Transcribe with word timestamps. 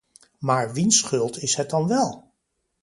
Maar 0.39 0.73
wiens 0.73 0.97
schuld 0.97 1.37
is 1.37 1.55
het 1.55 1.69
dan 1.69 1.87
wel? 1.87 2.31